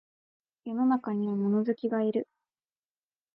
[0.65, 2.27] 世の中には物好きがいる